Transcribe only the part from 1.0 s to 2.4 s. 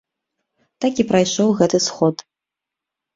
і прайшоў гэты сход.